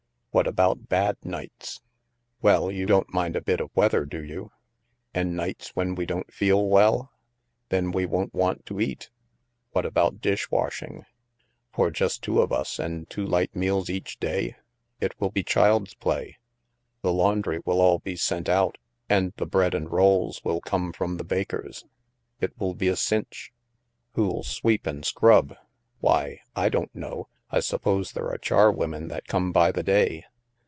[0.41, 1.81] "What about bad nights?""
[2.41, 4.51] You don't mind a bit of weather, do you?
[4.93, 7.11] "*' And nights when we don't feel well?""
[7.67, 9.09] Then we won't want to eat."
[9.73, 11.03] What about dish washing?"
[11.75, 14.55] For just two of us, and two light meals each day?
[15.01, 16.37] It will be child's play.
[17.01, 18.77] The laundry will all be sent out.
[19.09, 21.83] And the bread and rolls will come from the baker's.
[22.39, 23.51] It will be a cinch."
[24.13, 25.57] Who'll sweep and scrub?"
[25.99, 27.27] Why, I don't know.
[27.53, 30.23] I suppose there are char women that come by the day.